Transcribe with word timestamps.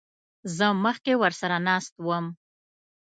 زه 0.57 0.67
مخکې 0.83 1.13
ورسره 1.21 1.57
ناست 1.67 1.93
وم. 2.05 2.25